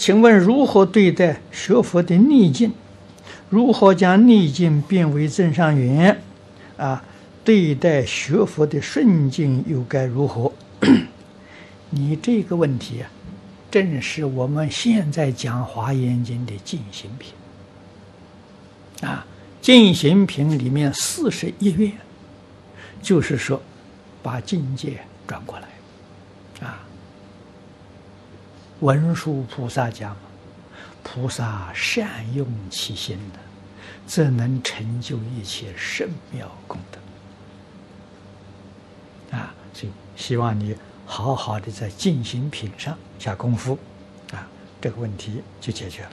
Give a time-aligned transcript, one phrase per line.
[0.00, 2.72] 请问如何对待学佛的逆境？
[3.50, 6.22] 如何将逆境变为增上缘？
[6.78, 7.04] 啊，
[7.44, 10.50] 对待学佛的顺境又该如何？
[11.90, 13.10] 你这个问题啊，
[13.70, 17.34] 正是我们现在讲《华严经》的进行品
[19.06, 19.26] 啊，
[19.60, 21.92] 进行品里面四十一愿，
[23.02, 23.60] 就是说
[24.22, 26.86] 把境界转过来啊。
[28.80, 30.16] 文殊菩萨讲，
[31.02, 33.38] 菩萨善用其心的，
[34.06, 36.98] 这能成就一切圣妙功德。
[39.36, 40.74] 啊，所以希望你
[41.06, 43.78] 好好的在进行品上下功夫，
[44.32, 44.48] 啊，
[44.80, 46.12] 这个问题就解决了。